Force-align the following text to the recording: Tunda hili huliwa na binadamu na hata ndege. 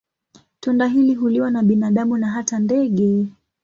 Tunda 0.59 0.87
hili 0.87 1.15
huliwa 1.15 1.51
na 1.51 1.63
binadamu 1.63 2.17
na 2.17 2.29
hata 2.31 2.59
ndege. 2.59 3.27